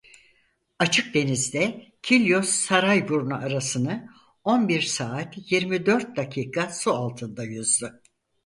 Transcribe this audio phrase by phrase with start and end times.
[0.79, 4.09] Açık denizde Kilyos-Sarayburnu arasını
[4.43, 8.01] on bir saat yirmi dört dakika su altında yüzdü.